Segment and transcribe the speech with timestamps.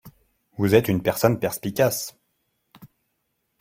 [0.57, 2.17] Vous êtes une personne perspicace.